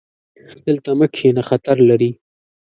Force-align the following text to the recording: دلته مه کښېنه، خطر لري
دلته 0.65 0.89
مه 0.99 1.05
کښېنه، 1.13 1.43
خطر 1.49 1.77
لري 1.89 2.11